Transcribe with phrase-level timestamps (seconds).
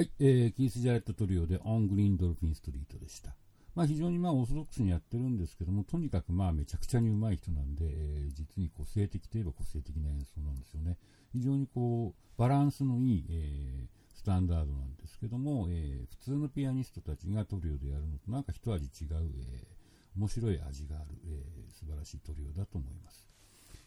[0.00, 3.34] はい、えー、キース・ジャレットトリオでオン・グリーン・ドルフィン・ストリートでした。
[3.74, 10.96] まあ、非常にまあオーソドックスにやってるんですけども、とにかくまあめちゃくちゃに上手い人なんで、えー、実に個性的といえば個性的な演奏なんですよね。
[11.34, 19.68] 非常にこう、バランスのいい、えー、スタンダードなんですけども、えー、普通のピアニストたちがトリオでやるのとなんか一味違う、え
[20.16, 21.44] 面白い味がある、え
[21.74, 23.28] 素晴らしいトリオだと思います。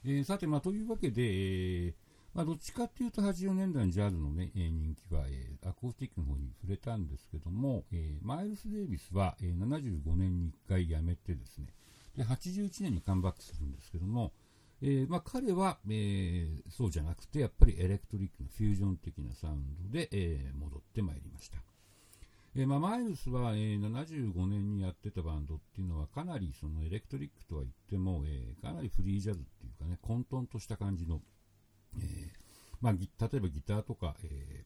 [0.05, 1.93] えさて、まあ、というわけで、え
[2.33, 11.67] まあ、どっちかっていうと80年代のジャズの、ね、え人気は、えアコースティックの方に触れたんですけども、えマイルス・デイビスは、え75年に1回辞めてですね
[12.17, 14.31] で81年にカムバックするんですけども、
[14.81, 21.57] えー、まあ、彼は、えー、そうじゃなくてやっぱりエレクトリックのフュージョン的なサウンドで、えー、戻ってまいりました。
[22.55, 31.19] えまあ、マイルスは、え75年にやってたバンドっていうのはかなりそのエレクトリックとは言っても、えかなりフリージャズっていうかね混沌とした感じの
[32.83, 34.65] まあ、例えばギターとか、え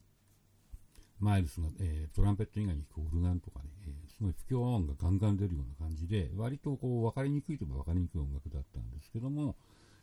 [1.20, 9.56] マイルスが、えトランペット以外に弾くオルガンとかね、えすごい不協和音がガンガン出るような感じで、割とこう分かりにくいといえば分かりにくい音楽だったんですけども、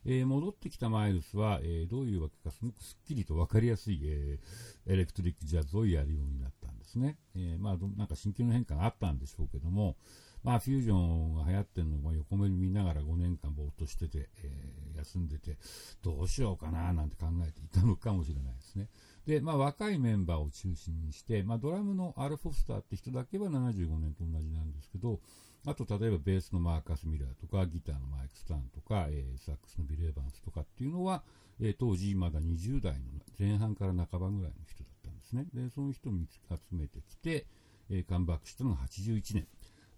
[0.06, 7.16] えー、戻ってきたマイルスは、えー、どういうわけかすごくすっきりと分かりやすい、えー、エレクトリックジャズをやるようになったんですね。
[7.34, 9.96] えまあ、なんか心境の変化があったんでしょうけども、
[10.44, 14.53] まあ、フュージョンが流行ってるのを横目に見ながら5年間ぼーっとしてて、え
[15.04, 15.56] 休んでて、
[16.02, 18.88] どうしようかななんて考えていたのかもしれないですね。
[19.26, 25.20] で、まあ、若いメンバーを中心にして、まあ、ドラムのアル・フォスターって人だけは75年と同じなんですけど、
[25.66, 31.22] あと、例えばベースのマーカス・ミラーとか、ギターのマイク・スタンとか、えー、サックスのビル・エヴァンスとかっていうのは、
[31.60, 33.00] えー、当時まだ20代の
[33.38, 35.46] 前半から半ばぐらいの人だったんですね。
[35.54, 37.46] で、その人を見つ集めてきて、
[37.88, 39.46] えー、カムバックしたのが81年。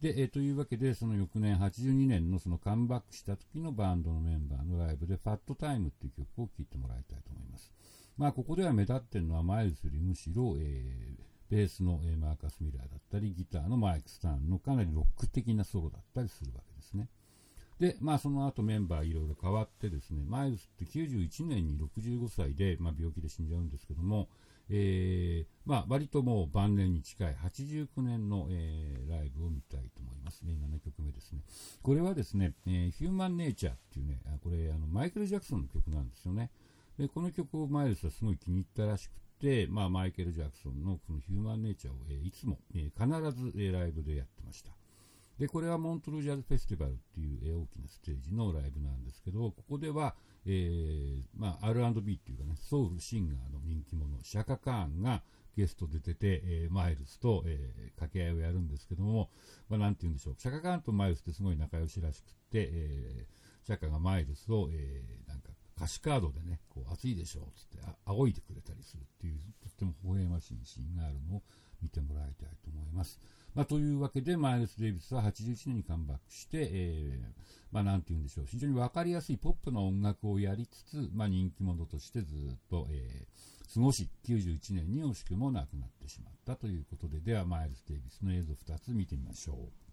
[0.00, 7.72] で、えー、というわけで、その翌年82年のそのカムバックした時のバンドのメンバーのライブで、ファットタイムっていう曲を聴いてもらいたいと思います。
[8.18, 17.08] まあ、ここでは目立ってるのはマイルスよりむしろ、えー、ベースの、えー、マーカス・ミラーだったり、ギターのマイク・スタンのかなりロック的なソロだったりするわけですね。
[17.78, 24.28] で、まあ、その後メンバーいろいろ変わってですね、マイルスって91年に65歳で、まあ、病気で死んじゃうんですけども、
[24.70, 30.54] えー、まあ、割ともう晩年に近い89年の、えー、ライブを見たいと思いますね。
[30.78, 31.40] 7曲目ですね。
[31.82, 36.50] これはですね、えー、ヒューマンネイチャーっていうね、これあのマイケル・ジャクソンの曲なんですよね。
[36.98, 44.70] で、この曲をマイルスはすごい気に入ったらしくて、まあ、マイケル・ジャクソンのこのヒューマンネイチャーを、えー、いつも、えー、必ず、えー、ライブでやってました。
[45.38, 50.14] で、これはモントルジャズフェスティバルっていう、えー、大きなステージのライブなんですけど、ここでは、
[50.46, 55.22] えー、まあ、R&B っていうかね、ソウルシンガーの人気者、シャカカーンが
[55.56, 59.30] ゲストで出て、えー、マイルスと、えー、掛け合いをやるんですけども、
[59.68, 71.42] まあ、なんて言うんでしょう、シャカカンとマイルスってすごい仲良しらしくって、えー、シャカがマイルスを、えー、なんか歌詞カードでね、こう熱いでしょうつってあ仰いでくれたりするっていう、とっても微笑ましいシーンがあるのを
[71.82, 73.20] 見てもらいたいと思います。
[73.54, 77.34] まあ、というわけで、マイルス・デイビスは81年にカムバックして、えー、
[77.72, 89.85] まあ、なんて言うんでしょう、非常に分かりやすいポップな音楽をやりつつ、まあ、人気者としてずっと、えー、過ごし、91年に惜しくも亡くなってしまったということで、では、マイルス・デイビスの映像2つ見てみましょう。